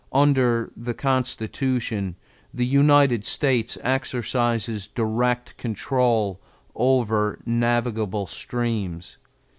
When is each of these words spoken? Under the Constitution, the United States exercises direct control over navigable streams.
Under 0.13 0.71
the 0.75 0.95
Constitution, 0.95 2.15
the 2.51 2.65
United 2.65 3.23
States 3.23 3.77
exercises 3.83 4.87
direct 4.87 5.55
control 5.57 6.41
over 6.73 7.37
navigable 7.45 8.25
streams. 8.25 9.17